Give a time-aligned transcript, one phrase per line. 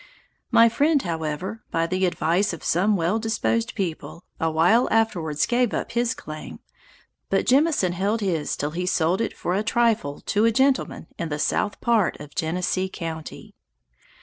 [0.49, 5.91] My friend, however, by the advice of some well disposed people, awhile afterwards gave up
[5.91, 6.59] his claim;
[7.29, 11.29] but Jemison held his till he sold it for a trifle to a gentleman in
[11.29, 13.53] the south part of Genesee county.